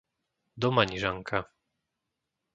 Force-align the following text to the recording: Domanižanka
Domanižanka 0.61 1.39